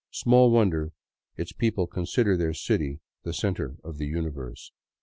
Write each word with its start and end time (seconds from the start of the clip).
Small 0.09 0.49
wonder 0.49 0.93
its 1.37 1.51
people 1.51 1.85
consider 1.85 2.35
their 2.35 2.55
city 2.55 3.01
the 3.21 3.33
center 3.35 3.75
of 3.83 3.99
the 3.99 4.07
universe. 4.07 4.71